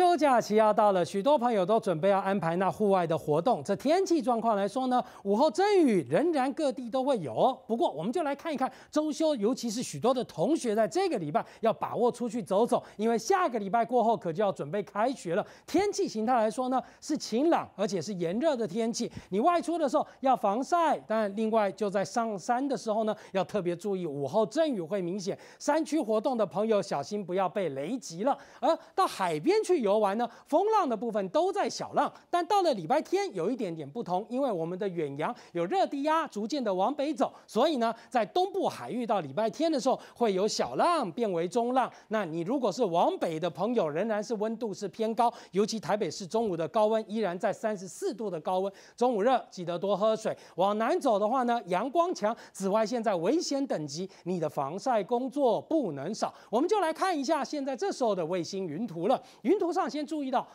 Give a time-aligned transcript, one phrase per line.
[0.00, 3.62] 秋假期要到了，许多朋友都准备要安排那户外的活动。
[3.62, 7.54] 这天气状况来说呢，午后阵雨仍然各地都会有。
[7.66, 15.46] 不过，我们就来看一看周休，尤其是许多的同学在这个礼拜要把握出去走走，因为下个礼拜过后可就要准备开学了。
[15.66, 19.12] 天气形态来说呢，是晴朗而且是炎热的天气。
[19.28, 25.38] 你外出的时候要防晒，当然另外就在上山的时候呢，要特别注意午后阵雨会明显。
[25.58, 28.38] 山区活动的朋友小心不要被雷击了。
[28.60, 29.80] 而到海边去。
[29.80, 41.90] 游游玩呢，风浪的部分都在小浪，但到了礼拜天有一点点不同，因为我们的远洋有热低压逐渐的往北走，所以呢，在东部海域到礼拜天的时候会有小浪变为中浪。
[42.08, 50.36] 那你如果是往北的朋友，仍然是温度是偏高，尤其台北市中午的高温依然在三十四度的高温，中午热记得多喝水。
[50.56, 56.32] 往南走的话呢，阳光强，紫外线在危险等级，你的防晒工作不能少。
[56.50, 59.70] 我们就来看一下现在这时候的卫星云图了，云图。
[59.70, 60.46] 上上先注意到。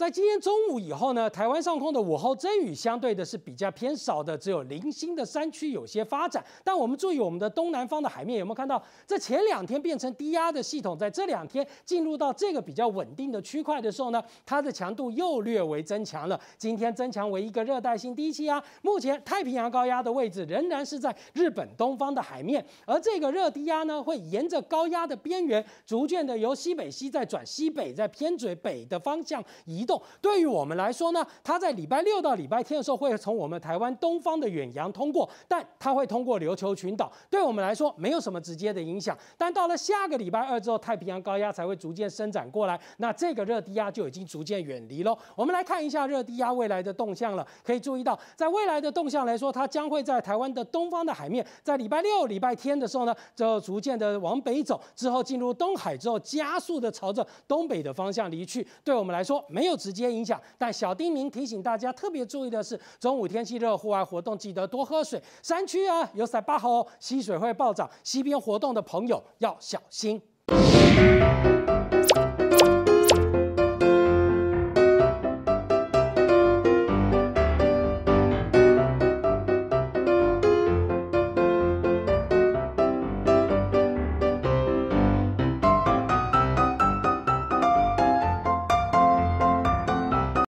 [0.00, 6.42] 在今天中午以后呢，台湾上空的午后阵雨相对的是比较偏少的，只有零星的山区有些发展。
[6.64, 8.82] 但我们注意我们的东南方的海面有没有看到？
[9.06, 16.40] 这前两天变成低压的系统，在这两天进入到这个比较稳定的区块的时候呢，它的强度又略微增强了。
[16.56, 29.86] 今天增强为一个热带性低气压，目前太平洋高压的位置仍然是在日本东方的海面，而这个热低压呢，会沿着高压的边缘，逐渐的由西北西再转西北，再偏嘴北的方向移。
[30.20, 39.16] 对于我们来说呢，它在礼拜六到礼拜天的时候会从我们台湾东方的远洋通过，但它会通过琉球群岛，对我们来说没有什么直接的影响。
[39.38, 45.16] 但到了下个礼拜二之后，太平洋高压才会逐渐伸展过来，那这个热低压就已经逐渐远离喽。
[45.34, 58.66] 我们来看一下热低压未来的动向了，可以注意到，在未来的动向来说，它将会在台湾的东方的海面，在礼拜六、礼拜天的时候呢，就逐渐的往北走，之后进入东海之后，加速的朝着东北的方向离去。
[58.84, 59.79] 对我们来说，没有。
[59.80, 65.20] 直接影响，但小丁明提醒大家特别注意的是，中午天气热，户外活动记得多喝水。
[65.42, 70.20] 山区啊有塞巴河，溪水会暴涨，溪边活动的朋友要小心。